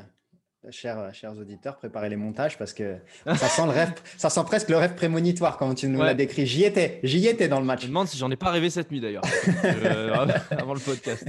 [0.70, 4.68] chers, chers auditeurs, préparer les montages parce que ça sent, le rêve, ça sent presque
[4.68, 6.46] le rêve prémonitoire quand tu nous l'as décrit.
[6.46, 7.80] J'y étais, j'y étais dans le match.
[7.80, 9.24] Je me demande si j'en ai pas rêvé cette nuit d'ailleurs,
[9.64, 11.26] euh, avant le podcast.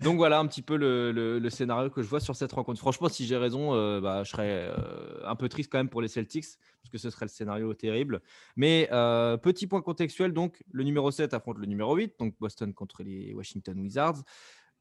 [0.00, 2.78] Donc voilà un petit peu le, scénario que je vois sur cette rencontre.
[2.78, 4.72] Franchement, si j'ai raison, euh, bah, je serais
[5.24, 6.46] un peu triste quand même pour les Celtics,
[6.82, 8.20] parce que ce serait le scénario terrible.
[8.56, 8.88] Mais
[9.42, 13.34] petit point contextuel, donc le numéro 7 affronte le numéro 8, donc Boston contre les
[13.34, 14.22] Washington Wizards.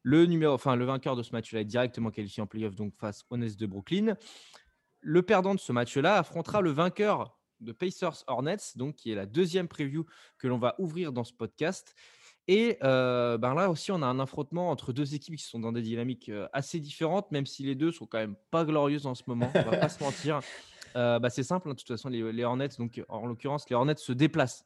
[0.03, 3.25] Le, numéro, enfin, le vainqueur de ce match-là est directement qualifié en playoff donc face
[3.29, 4.15] aux Nets de Brooklyn.
[5.01, 9.25] Le perdant de ce match-là affrontera le vainqueur de Pacers Hornets, donc qui est la
[9.25, 10.05] deuxième preview
[10.37, 11.95] que l'on va ouvrir dans ce podcast.
[12.47, 15.81] Et ben là aussi, on a un affrontement entre deux équipes qui sont dans des
[15.81, 19.51] dynamiques assez différentes, même si les deux sont quand même pas glorieuses en ce moment.
[19.53, 20.39] On va pas se mentir.
[20.95, 24.13] Bah, c'est simple, hein, de toute façon, les, Hornets, donc en l'occurrence, les Hornets se
[24.13, 24.65] déplacent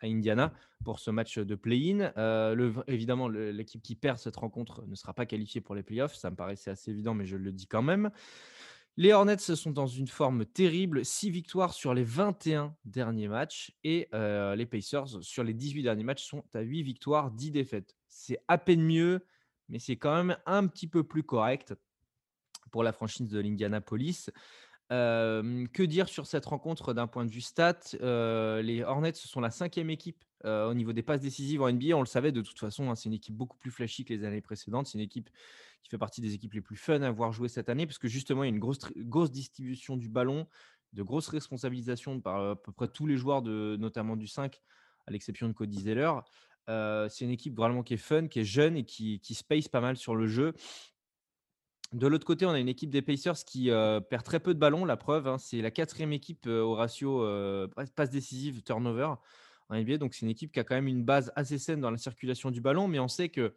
[0.00, 0.52] à Indiana
[0.84, 2.12] pour ce match de play-in.
[2.86, 6.14] Évidemment, l'équipe qui perd cette rencontre ne sera pas qualifiée pour les playoffs.
[6.14, 8.10] Ça me paraissait assez évident, mais je le dis quand même.
[9.00, 14.10] Les Hornets sont dans une forme terrible, 6 victoires sur les 21 derniers matchs et
[14.12, 17.96] euh, les Pacers sur les 18 derniers matchs sont à 8 victoires, 10 défaites.
[18.08, 19.24] C'est à peine mieux,
[19.70, 21.72] mais c'est quand même un petit peu plus correct
[22.70, 24.28] pour la franchise de l'Indianapolis
[24.90, 29.50] que dire sur cette rencontre d'un point de vue stat Les Hornets ce sont la
[29.50, 31.96] cinquième équipe au niveau des passes décisives en NBA.
[31.96, 34.24] On le savait de toute façon, hein, c'est une équipe beaucoup plus flashy que les
[34.24, 34.86] années précédentes.
[34.86, 35.30] C'est une équipe
[35.82, 38.08] qui fait partie des équipes les plus fun à voir jouer cette année, parce que
[38.08, 40.46] justement, il y a une grosse, distribution du ballon,
[40.92, 44.60] de grosses responsabilisations par à peu près tous les joueurs, notamment du 5,
[45.06, 46.12] à l'exception de Cody Zeller.
[46.66, 49.80] c'est une équipe vraiment qui est fun, qui est jeune et qui, qui space pas
[49.80, 50.54] mal sur le jeu.
[51.92, 54.60] De l'autre côté, on a une équipe des Pacers qui euh, perd très peu de
[54.60, 54.84] ballons.
[54.84, 59.14] La preuve, hein, c'est la quatrième équipe euh, au ratio euh, passe décisive turnover
[59.68, 59.98] en NBA.
[59.98, 62.52] Donc, c'est une équipe qui a quand même une base assez saine dans la circulation
[62.52, 62.86] du ballon.
[62.86, 63.54] Mais on sait que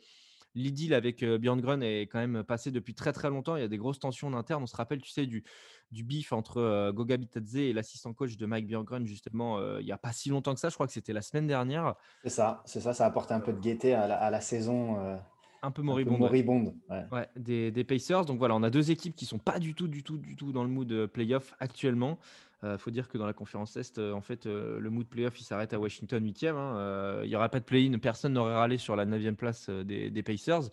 [0.56, 3.56] l'idylle avec Björn Grun est quand même passé depuis très très longtemps.
[3.56, 4.64] Il y a des grosses tensions en interne.
[4.64, 5.44] On se rappelle, tu sais, du,
[5.92, 10.12] du entre Goga Bitadze et l'assistant coach de Mike Björn justement, il n'y a pas
[10.12, 10.70] si longtemps que ça.
[10.70, 11.96] Je crois que c'était la semaine dernière.
[12.24, 12.94] C'est ça, c'est ça.
[12.94, 15.20] Ça a apporté un peu de gaieté à la, saison.
[15.64, 16.20] Un peu moribonde.
[16.20, 17.28] moribonde ouais.
[17.36, 18.26] des, des, Pacers.
[18.26, 20.52] Donc voilà, on a deux équipes qui sont pas du tout, du tout, du tout
[20.52, 22.20] dans le mood playoff actuellement.
[22.64, 25.06] Il euh, faut dire que dans la conférence Est, euh, en fait, euh, le mood
[25.06, 26.56] playoff il s'arrête à Washington 8e.
[26.56, 27.22] Hein.
[27.24, 30.70] Il n'y aura pas de play-in, personne n'aurait râlé sur la 9e place des, Pacers.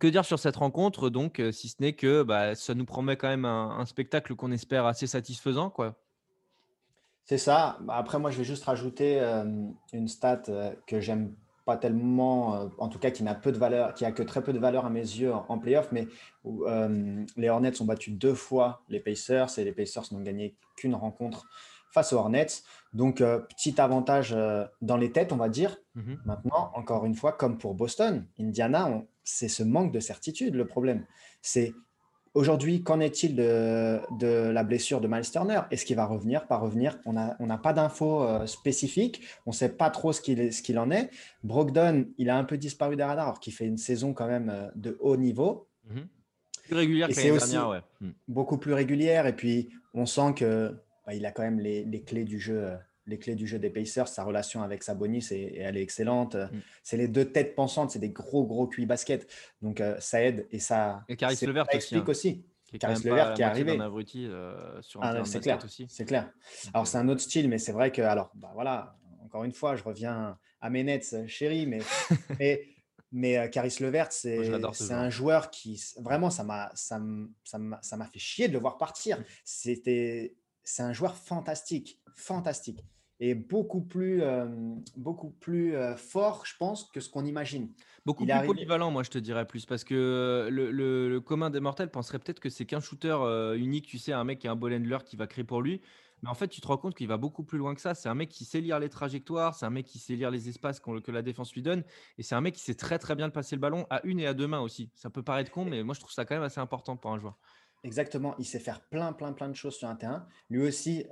[0.00, 3.28] Que dire sur cette rencontre, donc, si ce n'est que bah, ça nous promet quand
[3.28, 5.94] même un, spectacle qu'on espère assez satisfaisant, quoi.
[7.24, 7.78] C'est ça.
[7.82, 9.18] Bah, après, moi, je vais juste rajouter
[9.92, 10.42] une stat
[10.86, 11.34] que j'aime
[11.68, 14.42] pas tellement, euh, en tout cas qui n'a peu de valeur, qui a que très
[14.42, 16.08] peu de valeur à mes yeux en, playoff, mais
[16.46, 20.94] euh, les Hornets ont battu deux fois les Pacers et les Pacers n'ont gagné qu'une
[20.94, 21.44] rencontre
[21.92, 22.62] face aux Hornets.
[22.94, 24.34] Donc, euh, petit avantage
[24.80, 25.76] dans les têtes, on va dire.
[25.94, 26.18] Mhm.
[26.24, 31.04] Maintenant, encore une fois, comme pour Boston, Indiana, c'est ce manque de certitude le problème.
[31.42, 31.74] C'est
[32.34, 34.00] Aujourd'hui, qu'en est-il de,
[34.50, 35.60] la blessure de Miles Turner?
[35.70, 36.98] Est-ce qu'il va revenir, pas revenir?
[37.04, 41.10] On n'a pas d'infos euh, spécifiques, on ne sait pas trop ce qu'il en est.
[41.42, 44.50] Brogdon, il a un peu disparu des radars, alors qu'il fait une saison quand même
[44.50, 45.68] euh, de haut niveau.
[45.88, 46.08] Mhm.
[46.64, 47.80] Plus régulière que l'année dernière, ouais.
[48.00, 48.10] Hmm.
[48.28, 52.38] Beaucoup plus régulière, et puis on sent qu'il bah, a quand même les clés du
[52.38, 52.76] jeu euh,
[53.08, 56.36] les clés du jeu des Pacers, sa relation avec Sabonis, et, elle est excellente.
[56.36, 56.60] Mm.
[56.82, 59.28] C'est les deux têtes pensantes, c'est des gros, gros cuits basket.
[59.62, 62.44] Donc, euh, ça aide et ça, et Caris Levert explique aussi.
[62.66, 63.78] Qui Caris Levert qui est arrivé.
[63.80, 65.86] Euh, sur un ah, c'est clair, aussi.
[65.88, 66.30] C'est clair.
[66.74, 69.74] Alors, c'est un autre style, mais c'est vrai que, alors, bah, voilà, encore une fois,
[69.74, 71.78] je reviens à mes nets, chérie, mais,
[72.38, 72.62] mais,
[73.10, 77.00] mais euh, Caris Levert, c'est un joueur qui, vraiment, ça m'a ça
[78.12, 79.18] fait chier de le voir partir.
[79.18, 79.24] Mm.
[79.44, 80.36] C'était
[80.68, 82.84] c'est un joueur fantastique, fantastique
[83.20, 84.46] est beaucoup plus, euh,
[84.96, 87.72] beaucoup plus euh, fort, je pense, que ce qu'on imagine.
[88.06, 91.60] Beaucoup plus polyvalent, moi, je te dirais plus, parce que euh, le, le, commun des
[91.60, 93.16] mortels penserait peut-être que c'est qu'un shooter
[93.56, 95.80] unique, tu sais, un mec qui est un ball handler qui va créer pour lui.
[96.22, 97.94] Mais en fait, tu te rends compte qu'il va beaucoup plus loin que ça.
[97.94, 100.48] C'est un mec qui sait lire les trajectoires, c'est un mec qui sait lire les
[100.48, 101.84] espaces que la défense lui donne,
[102.16, 104.26] et c'est un mec qui sait très très bien passer le ballon à une et
[104.26, 104.90] à deux mains aussi.
[104.94, 107.18] Ça peut paraître con, mais moi je trouve ça quand même assez important pour un
[107.18, 107.38] joueur.
[107.84, 110.26] Exactement, il sait faire plein plein plein de choses sur un terrain.
[110.50, 111.04] Lui aussi,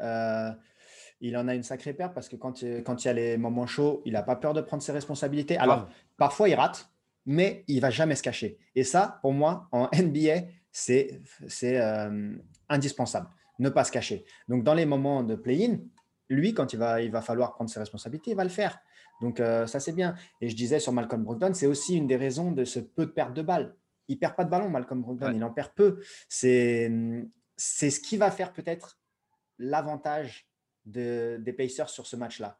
[1.21, 3.67] il en a une sacrée perte parce que quand, quand il y a les moments
[3.67, 5.57] chauds, il n'a pas peur de prendre ses responsabilités.
[5.57, 6.91] Alors, parfois, il rate,
[7.25, 8.59] mais il va jamais se cacher.
[8.75, 11.21] Et ça, pour moi, en NBA, c'est
[11.63, 12.37] euh,
[12.69, 13.29] indispensable.
[13.59, 14.25] Ne pas se cacher.
[14.49, 15.79] Donc, dans les moments de play-in,
[16.29, 18.79] lui, quand il va, il va falloir prendre ses responsabilités, il va le faire.
[19.23, 20.15] Donc, euh, ça, c'est bien.
[20.41, 23.13] Et je disais sur Malcolm Brogdon, c'est aussi une des raisons de ce peu de
[23.13, 23.75] perte de balles.
[24.09, 25.33] Il perd pas de ballon, Malcolm Brogdon.
[25.33, 26.01] Il en perd peu.
[26.29, 26.91] C'est
[27.57, 28.99] ce qui va faire peut-être
[29.59, 30.47] l'avantage
[30.87, 32.59] des Pacers sur ce match-là.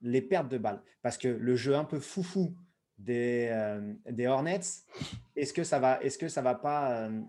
[0.00, 0.82] Les pertes de balles.
[1.02, 2.54] Parce que le jeu un peu foufou
[2.98, 4.60] des, euh, des Hornets,
[5.36, 7.20] est-ce que ça va, est-ce que ça va pas euh,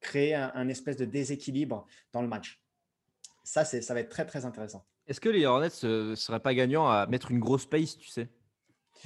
[0.00, 2.60] créer un, espèce de déséquilibre dans le match?
[3.44, 4.84] Ça, c'est, ça va être très très intéressant.
[5.06, 8.08] Est-ce que les Hornets ne euh, seraient pas gagnants à mettre une grosse pace, tu
[8.08, 8.28] sais,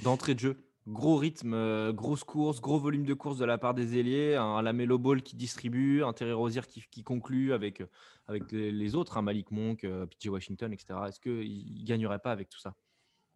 [0.01, 3.75] d'entrée de jeu Gros rythme, euh, grosse course, gros volume de course de la part
[3.75, 7.89] des ailiers, un Lamelo Ball qui distribue, un Terry Rozier qui, qui conclut avec, euh,
[8.27, 10.99] avec les, autres, un hein, Malik Monk, euh, PJ Washington, etc.
[11.07, 12.73] Est-ce qu'il ne gagnerait pas avec tout ça?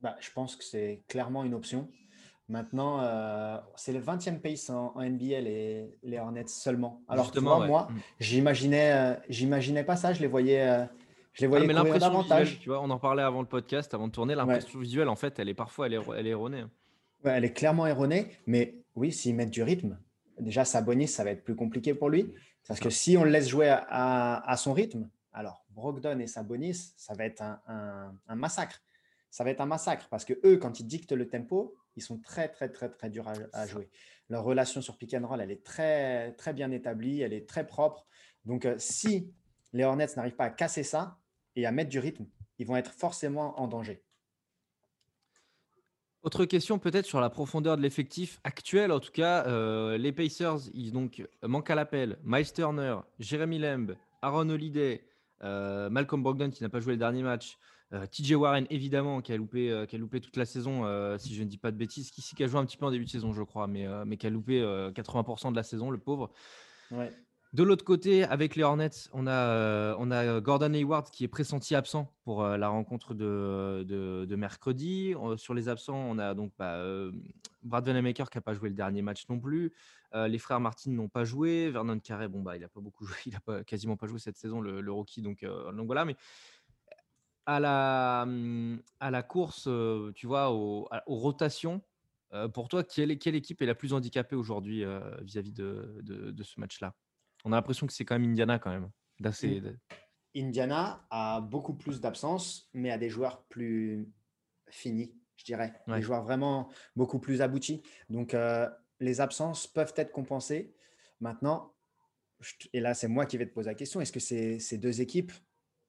[0.02, 1.88] Bah, Je pense que c'est clairement une option.
[2.48, 3.00] Maintenant,
[3.76, 7.02] c'est le 20e pace en, NBA, les, les, Hornets seulement.
[7.08, 8.00] Alors, Justement, moi, mm.
[8.20, 10.88] j'imaginais, j'imaginais pas ça, je les voyais.
[11.34, 12.60] Je les voyais ah, davantage.
[12.60, 14.36] tu vois, on en parlait avant le podcast, avant de tourner.
[14.36, 16.66] L'impression visuelle, en fait, elle est parfois elle est, elle est erronée.
[17.26, 19.98] Elle est clairement erronée, mais oui, s'ils mettent du rythme,
[20.40, 22.34] déjà Sabonis, ça va être plus compliqué pour lui.
[22.68, 27.14] Parce que si on le laisse jouer à, son rythme, alors Brogdon et Sabonis, ça
[27.14, 28.82] va être un, massacre.
[29.30, 32.20] Ça va être un massacre parce que eux, quand ils dictent le tempo, ils sont
[32.20, 33.90] très, très, très, très durs à, jouer.
[34.30, 37.68] Leur relation sur pick and roll, elle est très, très bien établie, elle est très
[37.68, 38.08] propre.
[38.46, 39.32] Donc, euh, si
[39.74, 41.20] les Hornets n'arrivent pas à casser ça
[41.56, 42.26] et à mettre du rythme,
[42.58, 44.04] ils vont être forcément en danger.
[46.26, 48.92] Autre question peut-être sur la profondeur de l'effectif actuel.
[48.92, 52.18] En tout cas, euh, les Pacers, ils donc manquent à l'appel.
[52.24, 55.06] Miles Turner, Jeremy Lamb, Aaron Holiday,
[55.44, 57.60] euh, Malcolm Brogdon qui n'a pas joué le dernier match,
[57.94, 60.82] euh, TJ Warren évidemment qui a loupé, qui a loupé toute la saison,
[61.20, 63.06] si je ne dis pas de bêtises, qui, a joué un petit peu en début
[63.06, 66.32] de saison je crois, mais, mais qui a loupé 80% de la saison, le pauvre.
[66.90, 67.12] Ouais.
[67.54, 71.30] De l'autre côté, avec les Hornets, on a, euh, on a Gordon Hayward qui est
[71.30, 75.14] pressenti absent pour euh, la rencontre de, mercredi.
[75.16, 76.84] Euh, sur les absents, on a donc bah,
[77.64, 79.72] Brad Vanamaker qui n'a pas joué le dernier match non plus.
[80.14, 81.70] les frères Martin n'ont pas joué.
[81.70, 84.60] Vernon Carré, bon, bah, il n'a pas beaucoup joué, il quasiment pas joué cette saison,
[84.60, 85.22] le, rookie.
[85.22, 86.18] Donc, donc voilà, mais
[87.46, 88.28] à la,
[89.00, 89.70] à la course,
[90.16, 91.82] tu vois, aux rotations,
[92.54, 94.84] pour toi, quelle, équipe est la plus handicapée aujourd'hui
[95.22, 96.94] vis-à-vis de, ce match-là?
[97.46, 98.90] On a l'impression que c'est quand même Indiana quand même.
[100.36, 104.12] Indiana a beaucoup plus d'absence, mais a des joueurs plus
[104.70, 105.74] finis, je dirais.
[105.88, 107.84] Des joueurs vraiment beaucoup plus aboutis.
[108.10, 108.36] Donc,
[109.00, 110.74] les absences peuvent être compensées.
[111.22, 111.74] Maintenant,
[112.74, 115.32] et là, c'est moi qui vais te poser la question, est-ce que ces, deux équipes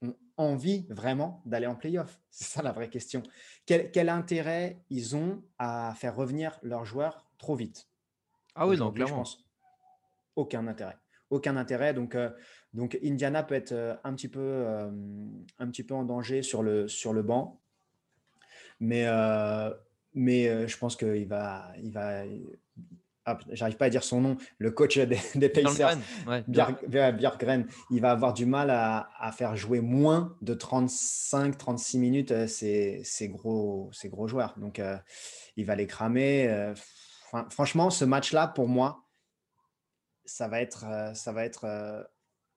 [0.03, 2.21] ont envie vraiment d'aller en playoff?
[2.31, 3.23] C'est ça la vraie question.
[3.65, 7.89] Quel, intérêt ils ont à faire revenir leurs joueurs trop vite?
[8.55, 9.25] Ah oui, donc clairement.
[9.25, 9.47] Je pense
[10.37, 10.97] aucun intérêt.
[11.31, 11.95] Aucun intérêt.
[11.95, 12.31] Donc, euh,
[12.75, 14.91] donc Indiana peut être euh, un petit peu, euh,
[15.59, 17.61] un petit peu en danger sur le, sur le banc.
[18.79, 19.07] Mais,
[20.13, 22.25] mais je pense qu'il va, il va
[23.53, 28.33] j'arrive pas à dire son nom, le coach des, Pacers, ouais, Björkgren, il va avoir
[28.33, 34.55] du mal à, faire jouer moins de 35-36 minutes euh, ces, gros, ces gros joueurs.
[34.59, 34.97] Donc, euh,
[35.57, 36.73] il va les cramer.
[37.51, 39.06] Franchement, ce match-là, pour moi,
[40.27, 40.85] ça va être,
[41.15, 41.67] ça va être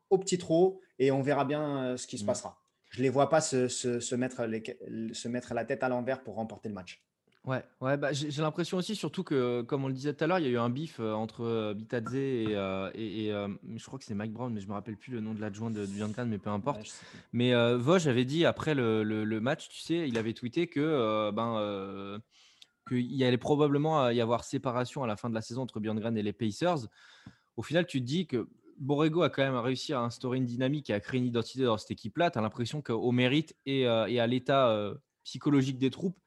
[0.09, 2.61] au petit trot et on verra bien ce qui se passera.
[2.89, 4.63] Je ne les vois pas se, se, mettre les,
[5.13, 7.03] se mettre la tête à l'envers pour remporter le match.
[7.45, 10.39] Ouais, ouais, bah, j'ai l'impression aussi, surtout que, comme on le disait tout à l'heure,
[10.39, 14.33] il y a eu un bif entre Bitadze et, et, je crois que c'est Mike
[14.33, 16.93] Brown, mais je me rappelle plus le nom de l'adjoint de, de mais peu importe.
[17.31, 22.19] Mais Vosge avait dit après le, le- match, tu sais, il avait tweeté que ben
[22.87, 26.23] qu'il allait probablement y avoir séparation à la fin de la saison entre Bjorn et
[26.23, 26.87] les Pacers.
[27.59, 30.89] Au final, tu te dis que Borrego a quand même réussi à instaurer une dynamique
[30.89, 32.31] et à créer une identité dans cette équipe-là.
[32.31, 34.93] Tu as l'impression qu'au mérite et, et à l'état
[35.25, 36.17] psychologique des troupes,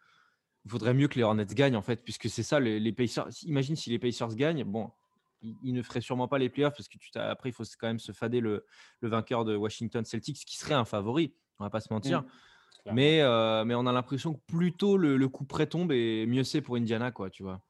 [0.67, 3.29] il faudrait mieux que les Hornets gagnent en fait, puisque c'est ça, les, Pacers.
[3.45, 4.91] Imagine si les Pacers gagnent, bon,
[5.41, 7.99] ils, ne feraient sûrement pas les playoffs parce que tu après, il faut quand même
[7.99, 8.67] se fader le,
[9.01, 12.23] vainqueur de Washington Celtics, qui serait un favori, on va pas se mentir.
[12.23, 16.27] Mmh, mais, euh, mais on a l'impression que plutôt le, le coup près tombe et
[16.27, 17.63] mieux c'est pour Indiana, quoi, tu vois.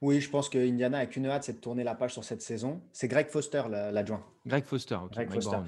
[0.00, 2.40] Oui, je pense que Indiana a qu'une hâte, c'est de tourner la page sur cette
[2.40, 2.80] saison.
[2.92, 4.24] C'est Greg Foster, l'adjoint.
[4.46, 5.12] Greg Foster, ok.
[5.12, 5.58] Greg Foster.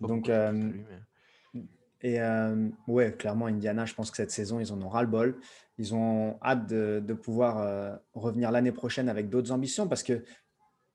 [0.00, 0.72] Donc, euh,
[2.04, 5.40] et euh, ouais, clairement, Indiana, je pense que cette saison, ils en ont ras-le-bol.
[5.78, 10.22] Ils ont hâte de, pouvoir euh, revenir l'année prochaine avec d'autres ambitions parce que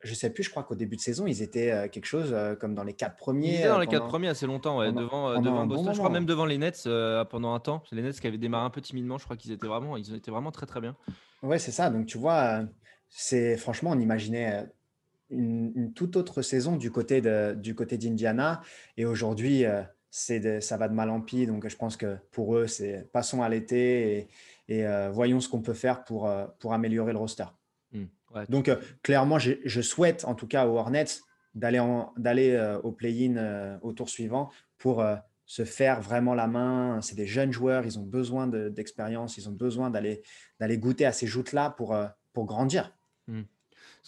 [0.02, 2.76] je sais plus, je crois qu'au début de saison, ils étaient euh, quelque chose comme
[2.76, 3.50] dans les quatre premiers.
[3.50, 5.94] Ils étaient dans les quatre premiers assez longtemps, devant, devant Boston.
[5.94, 6.88] je crois même devant les Nets
[7.32, 7.82] pendant un temps.
[7.92, 10.32] Les Nets qui avaient démarré un peu timidement, je crois qu'ils étaient vraiment, ils étaient
[10.32, 10.96] vraiment très très bien.
[11.42, 11.90] Ouais, c'est ça.
[11.90, 12.62] Donc tu vois,
[13.10, 14.66] c'est franchement, on imaginait
[15.30, 18.62] une, une, toute autre saison du côté de, du côté d'Indiana.
[18.98, 19.66] Et aujourd'hui,
[20.12, 21.46] c'est ça va de mal en pis.
[21.46, 24.28] Donc, je pense que pour eux, c'est passons à l'été
[24.68, 27.46] et, euh, voyons ce qu'on peut faire pour, euh, pour améliorer le roster.
[27.92, 28.06] Mmh,
[28.50, 31.22] donc, euh, clairement, je souhaite en tout cas aux Hornets
[31.56, 31.82] d'aller
[32.18, 35.04] d'aller au play-in au tour suivant pour
[35.46, 37.02] se faire vraiment la main.
[37.02, 40.22] C'est des jeunes joueurs, ils ont besoin d'expérience, ils ont besoin d'aller
[40.60, 41.98] d'aller goûter à ces joutes-là pour,
[42.34, 42.96] pour grandir.
[43.30, 43.42] Mmh.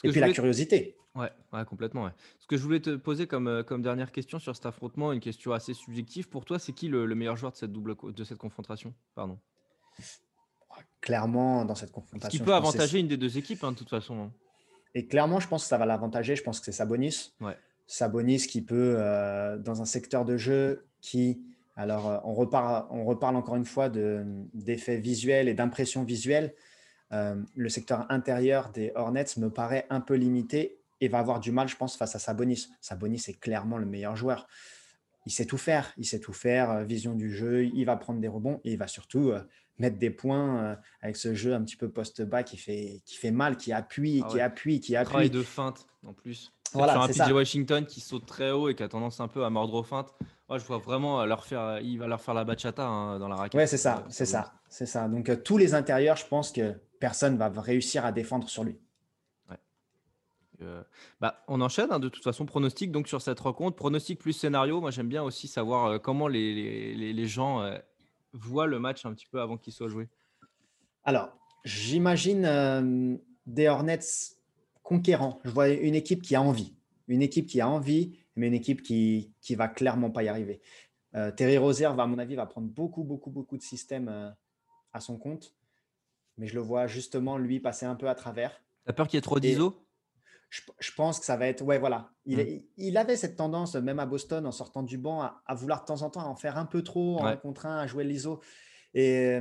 [0.04, 0.98] Et puis la curiosité.
[1.16, 2.10] Ouais, ouais, complètement.
[2.40, 5.20] Ce que je voulais te poser comme, euh, comme dernière question sur cet affrontement, une
[5.20, 6.30] question assez subjective.
[6.30, 8.94] Pour toi, c'est qui le, meilleur joueur de cette double de cette confrontation?
[9.14, 9.38] Pardon.
[11.02, 13.90] Clairement, dans cette Ce qui confrontation, peut avantager une des deux équipes, hein, de toute
[13.90, 14.20] façon.
[14.22, 14.32] Hein.
[14.96, 16.36] Et clairement, je pense que ça va l'avantager.
[16.36, 17.34] Je pense que c'est Sabonis.
[17.42, 17.58] Ouais.
[17.88, 21.42] Sabonis qui peut, euh, dans un secteur de jeu qui,
[21.76, 26.54] alors euh, on reparle, on reparle encore une fois de, d'effets visuels et d'impressions visuelles.
[27.12, 31.67] Le secteur intérieur des Hornets me paraît un peu limité et va avoir du mal,
[31.67, 32.69] je pense, face à Sabonis.
[32.80, 34.47] Sabonis est clairement le meilleur joueur.
[35.26, 38.19] Il sait tout faire, il sait tout faire, euh, vision du jeu, il va prendre
[38.19, 39.41] des rebonds et il va surtout euh,
[39.78, 43.30] mettre des points euh, avec ce jeu un petit peu post-bas qui fait, qui fait
[43.30, 45.10] mal, qui appuie, ah qui appuie, qui appuie.
[45.10, 46.52] Travail de feinte en plus.
[46.74, 49.43] Voilà, sur un PJ Washington qui saute très haut et qui a tendance un peu
[49.43, 50.15] à mordre aux feintes.
[50.47, 53.36] Moi, je vois vraiment leur faire, il va leur faire la bachata hein, dans la
[53.36, 53.60] raquette.
[53.60, 55.08] Ouais, c'est ça, c'est ça, c'est ça.
[55.08, 58.80] Donc tous les intérieurs, je pense que personne va réussir à défendre sur lui.
[60.62, 60.84] Euh,
[61.20, 62.46] bah, on enchaîne hein, de toute façon.
[62.46, 63.76] Pronostic donc sur cette rencontre.
[63.76, 64.82] Pronostic plus scénario.
[64.82, 67.78] Moi, j'aime bien aussi savoir euh, comment les, gens euh,
[68.34, 70.08] voient le match un petit peu avant qu'il soit joué.
[71.04, 71.36] Alors,
[71.66, 74.00] j'imagine des Hornets
[74.84, 75.40] conquérants.
[75.44, 76.76] Je vois une équipe qui a envie.
[77.08, 80.62] Une équipe qui a envie, mais une équipe qui qui va clairement pas y arriver.
[81.36, 84.34] Terry Rozier va, à mon avis, va prendre beaucoup, beaucoup, beaucoup de systèmes
[84.94, 85.56] à son compte.
[86.38, 88.62] Mais je le vois justement, lui, passer un peu à travers.
[88.86, 89.86] T'as peur qu'il y ait trop d'ISO?
[90.50, 91.62] je, pense que ça va être.
[91.62, 92.12] Ouais, voilà.
[92.26, 92.63] Il, mmh.
[92.78, 96.02] il, avait cette tendance, même à Boston, en sortant du banc, à, vouloir de temps
[96.02, 98.41] en temps en faire un peu trop en contre un, à jouer l'ISO.
[98.94, 99.38] Et,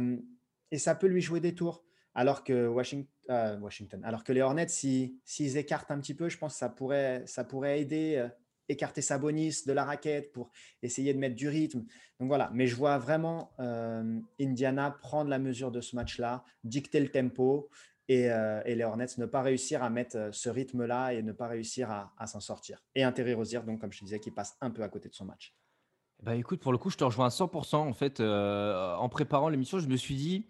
[0.71, 1.85] et, ça peut lui jouer des tours.
[2.15, 6.29] Alors que Washington, euh, Washington alors que les Hornets, s'ils si, écartent un petit peu,
[6.29, 8.29] je pense que ça pourrait, ça pourrait aider, euh,
[8.71, 10.51] écarter Sabonis de la raquette pour
[10.83, 11.85] essayer de mettre du rythme.
[12.19, 12.51] Donc voilà.
[12.55, 17.69] Mais je vois vraiment euh, Indiana prendre la mesure de ce match-là, dicter le tempo
[18.09, 21.91] et, euh, les Hornets ne pas réussir à mettre ce rythme-là et ne pas réussir
[21.91, 22.83] à, s'en sortir.
[22.95, 25.25] Et un Terry donc comme je disais, qui passe un peu à côté de son
[25.25, 25.55] match.
[26.23, 27.77] Bah écoute, pour le coup, je te rejoins à 100%.
[27.77, 30.47] En fait, en préparant l'émission, je me suis dit,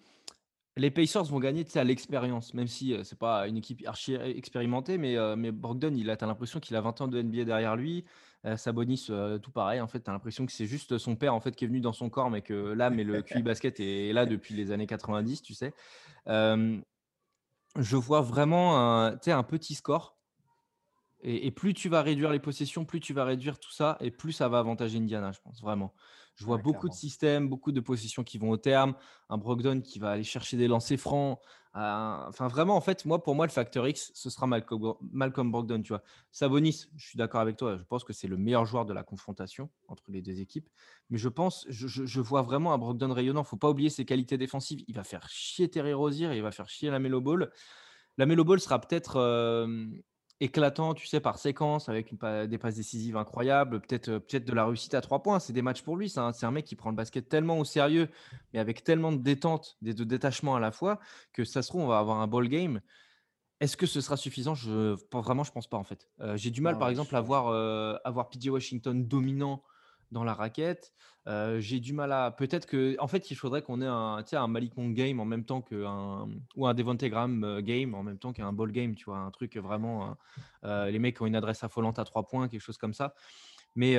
[0.80, 4.98] les Pacers vont gagner à l'expérience, même si ce c'est pas une équipe archi expérimentée,
[4.98, 8.04] mais, mais Brogdon, il a, l'impression qu'il a 20 ans de NBA derrière lui.
[8.56, 9.10] Sabonis,
[9.42, 9.80] tout pareil.
[9.80, 11.80] En fait, tu as l'impression que c'est juste son père en fait, qui est venu
[11.80, 14.86] dans son corps, mais que l'âme et le QI basket est là depuis les années
[14.86, 15.74] 90, tu sais.
[16.26, 20.19] je vois vraiment un petit score.
[21.22, 24.32] Et, plus tu vas réduire les possessions, plus tu vas réduire tout ça, et plus
[24.32, 25.94] ça va avantager Indiana, je pense, vraiment.
[26.34, 28.94] Je vois beaucoup de systèmes, beaucoup de possessions qui vont au terme,
[29.28, 31.38] un Brogdon qui va aller chercher des lancers francs,
[31.72, 35.82] Enfin, vraiment, en fait, moi, pour moi, le facteur X, ce sera Malcolm, Malcolm Brogdon.
[35.82, 36.02] Tu vois.
[36.32, 37.76] Sabonis, je suis d'accord avec toi.
[37.76, 40.68] Je pense que c'est le meilleur joueur de la confrontation entre les deux équipes.
[41.10, 43.44] Mais je pense, je, vois vraiment un Brogdon rayonnant.
[43.44, 44.82] faut pas oublier ses qualités défensives.
[44.88, 47.50] Il va faire chier Terry Rozier, il va faire chier la Melo Ball.
[48.18, 49.20] La Melo Ball sera peut-être
[50.40, 52.14] éclatant, tu sais, par séquence, avec
[52.48, 55.38] des passes décisives incroyables, peut-être euh, peut de la réussite à trois points.
[55.38, 56.08] C'est des matchs pour lui.
[56.08, 58.08] C'est un, mec qui prend le basket tellement au sérieux,
[58.52, 60.98] mais avec tellement de détente, de, de détachement à la fois,
[61.32, 62.80] que ça se trouve, on va avoir un ball game.
[63.60, 64.54] Est-ce que ce sera suffisant?
[64.54, 66.08] Je, Vraiment, je pense pas en fait.
[66.20, 69.62] Euh, j'ai du mal, par exemple, à voir, euh, à voir PJ Washington dominant
[70.10, 70.92] dans la raquette.
[71.58, 72.30] j'ai du mal à.
[72.30, 72.96] Peut-être que.
[72.98, 76.28] En fait, il faudrait qu'on ait un, un Malik Monk game en même temps qu'un.
[76.56, 79.18] Ou un Devontae Graham game en même temps qu'un ball game, tu vois.
[79.18, 80.16] Un truc vraiment.
[80.64, 83.14] les mecs ont une adresse affolante à trois points, quelque chose comme ça.
[83.76, 83.96] Mais,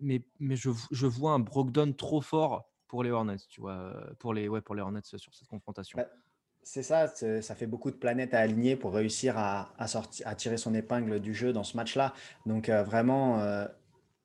[0.00, 3.94] mais, mais je, je, vois un Brogdon trop fort pour les Hornets, tu vois.
[4.18, 5.98] Pour les, ouais, pour les Hornets sur cette confrontation.
[5.98, 6.08] Bah,
[6.62, 10.56] c'est ça, ça fait beaucoup de planètes à aligner pour réussir à, sortir, à tirer
[10.56, 12.14] son épingle du jeu dans ce match-là.
[12.46, 13.66] Donc, vraiment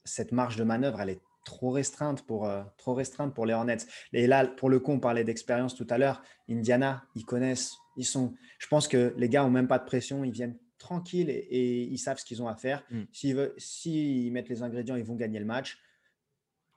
[0.07, 3.77] cette marge de manœuvre, elle est trop restreinte pour, euh, trop restreinte pour les Hornets.
[4.11, 6.21] Et là, pour le coup, on parlait d'expérience tout à l'heure.
[6.49, 8.33] Indiana, ils connaissent, ils sont.
[8.59, 11.97] Je pense que les gars ont même pas de pression, ils viennent tranquilles et, ils
[11.97, 12.83] savent ce qu'ils ont à faire.
[12.91, 13.01] Mm.
[13.11, 15.79] S'ils si mettent les ingrédients, ils vont gagner le match.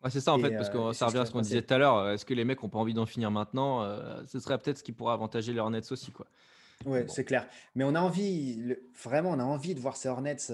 [0.08, 1.78] c'est ça en fait, parce que euh, ça revient à ce qu'on disait tout à
[1.78, 2.10] l'heure.
[2.10, 4.84] Est-ce que les mecs n'ont pas envie d'en finir maintenant euh, Ce serait peut-être ce
[4.84, 6.26] qui pourrait avantager les Hornets aussi, quoi.
[6.86, 7.46] Oui, c'est clair.
[7.74, 10.50] Mais on a envie, vraiment, on a envie de voir ces Hornets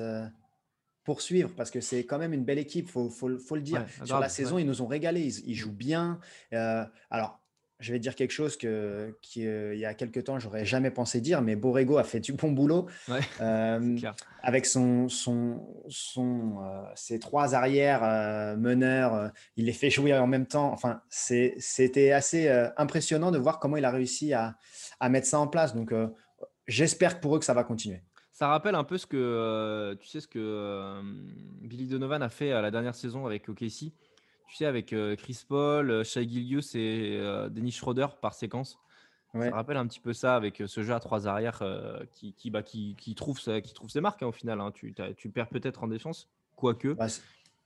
[1.07, 3.87] poursuivre parce que c'est quand même une belle équipe, il faut, faut, faut, le dire.
[4.05, 6.19] Sur la saison, ils nous ont régalé, ils, jouent bien.
[6.53, 7.40] Euh, alors,
[7.79, 10.90] je vais dire quelque chose que, qui, euh, il y a quelques temps, j'aurais jamais
[10.90, 12.87] pensé dire, mais Borrego a fait du bon boulot
[13.40, 13.97] euh,
[14.42, 16.59] avec son, son, son
[16.97, 19.31] ses trois arrières meneurs.
[19.57, 20.73] il les fait jouer en même temps.
[20.73, 24.57] Enfin, c'était assez impressionnant de voir comment il a réussi à,
[24.99, 25.73] à mettre ça en place.
[25.73, 25.95] Donc,
[26.66, 28.03] j'espère pour eux que ça va continuer.
[28.37, 31.01] Ça rappelle un peu ce que, euh, tu sais, ce que euh,
[31.62, 33.94] Billy Donovan a fait à la dernière saison avec OKC.
[34.46, 37.18] Tu sais, avec euh, Chris Paul, Shai Gillius et
[37.49, 38.79] Dennis Schroeder par séquence.
[39.33, 41.62] Ça rappelle un petit peu ça avec ce jeu à trois arrières
[42.12, 44.61] qui, qui, bah, qui, qui, trouve, qui trouve ses marques hein, au final.
[44.61, 44.70] Hein.
[44.70, 46.88] Tu, tu, perds peut-être en défense, quoique.
[46.88, 47.07] Bah,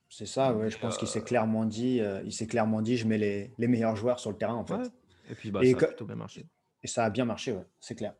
[0.09, 3.19] c'est ça, ouais, je pense qu'il s'est clairement dit, il s'est clairement dit, je mets
[3.19, 4.93] les, les, meilleurs joueurs sur le terrain en fait.
[5.31, 6.47] Et puis bah, ça a plutôt bien marché.
[6.85, 8.15] Et ça a bien marché, c'est clair.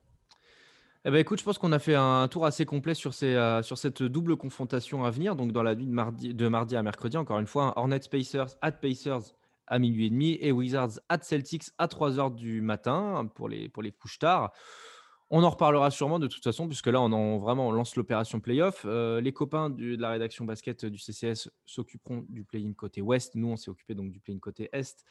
[1.07, 3.63] Eh ben, écoute, je pense qu'on a fait un tour assez complet sur, ces, euh,
[3.63, 5.35] sur cette double confrontation à venir.
[5.35, 8.49] Donc, dans la nuit de mardi, de mardi à mercredi, encore une fois, Hornets Pacers
[8.61, 9.35] at Pacers
[9.67, 13.71] à minuit et demi et Wizards at Celtics à 3 h du matin pour les,
[13.71, 14.53] pour les couches tard.
[15.31, 18.83] On en reparlera sûrement de toute façon, puisque là, on, vraiment, on lance l'opération playoff.
[18.85, 23.37] Euh, les copains de la rédaction basket du CCS s'occuperont du play-in côté ouest.
[23.37, 25.07] Nous, on s'est occupé donc du play-in côté est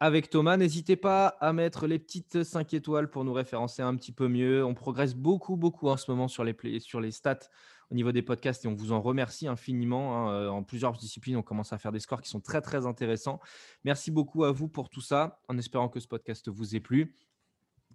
[0.00, 0.56] avec Thomas.
[0.56, 4.64] N'hésitez pas à mettre les petites 5 étoiles pour nous référencer un petit peu mieux.
[4.64, 7.50] On progresse beaucoup, beaucoup en ce moment sur les, sur les stats
[7.90, 10.16] au niveau des podcasts et on vous en remercie infiniment.
[10.28, 10.32] Hein.
[10.32, 13.40] Euh, en plusieurs disciplines, on commence à faire des scores qui sont très, très intéressants.
[13.84, 17.14] Merci beaucoup à vous pour tout ça, en espérant que ce podcast vous ait plu.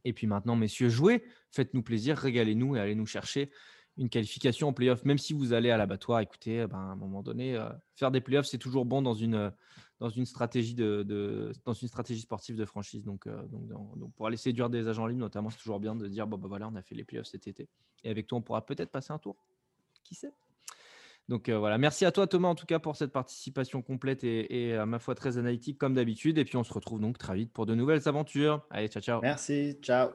[0.03, 3.49] Et puis maintenant, messieurs, jouez, faites-nous plaisir, régalez-nous et allez nous chercher
[3.97, 5.03] une qualification en playoff.
[5.05, 8.21] Même si vous allez à l'abattoir, écoutez, ben, à un moment donné, euh, faire des
[8.21, 9.51] playoffs, c'est toujours bon dans une
[9.99, 13.03] dans une stratégie de, dans une stratégie sportive de franchise.
[13.03, 16.27] Donc, euh, donc, pour aller séduire des agents libres, notamment, c'est toujours bien de dire
[16.27, 17.69] bon bah voilà, on a fait les playoffs cet été
[18.03, 19.35] et avec toi, on pourra peut-être passer un tour.
[20.03, 20.31] Qui sait?
[21.27, 24.67] Donc euh, voilà, merci à toi Thomas en tout cas pour cette participation complète et,
[24.67, 26.37] et à ma foi très analytique comme d'habitude.
[26.37, 28.63] Et puis on se retrouve donc très vite pour de nouvelles aventures.
[28.69, 29.21] Allez, ciao ciao.
[29.21, 30.09] Merci, ciao.